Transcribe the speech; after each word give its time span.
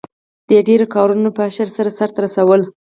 دې 0.49 0.59
ډېر 0.67 0.81
کارونه 0.95 1.29
په 1.37 1.41
اشر 1.49 1.67
سره 1.77 1.89
سرته 1.97 2.19
رسول. 2.25 2.61